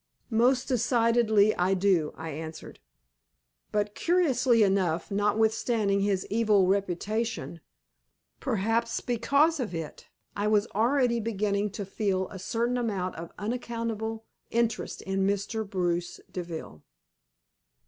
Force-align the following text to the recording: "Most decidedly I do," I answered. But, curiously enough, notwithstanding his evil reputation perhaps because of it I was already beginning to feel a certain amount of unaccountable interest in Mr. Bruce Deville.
"Most 0.31 0.67
decidedly 0.67 1.55
I 1.57 1.75
do," 1.75 2.11
I 2.17 2.31
answered. 2.31 2.79
But, 3.71 3.93
curiously 3.93 4.63
enough, 4.63 5.11
notwithstanding 5.11 5.99
his 5.99 6.25
evil 6.31 6.65
reputation 6.65 7.61
perhaps 8.39 8.99
because 8.99 9.59
of 9.59 9.75
it 9.75 10.09
I 10.35 10.47
was 10.47 10.65
already 10.73 11.19
beginning 11.19 11.69
to 11.73 11.85
feel 11.85 12.27
a 12.29 12.39
certain 12.39 12.79
amount 12.79 13.13
of 13.17 13.29
unaccountable 13.37 14.25
interest 14.49 15.03
in 15.03 15.27
Mr. 15.27 15.69
Bruce 15.69 16.19
Deville. 16.31 16.81